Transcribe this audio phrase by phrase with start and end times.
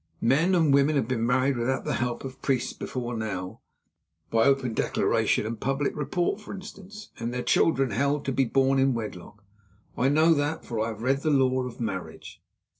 [0.19, 3.61] "Men and women have been married without the help of priests before now,
[4.31, 8.79] by open declaration and public report, for instance, and their children held to be born
[8.79, 9.43] in wedlock.
[9.95, 12.41] I know that, for I have read of the law of marriage."